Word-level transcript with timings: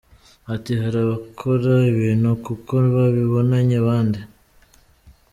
Ati 0.53 0.71
“Hari 0.81 0.97
abakora 1.05 1.73
ibintu 1.91 2.29
kuko 2.45 2.73
babibonanye 2.95 3.75
abandi. 3.83 4.19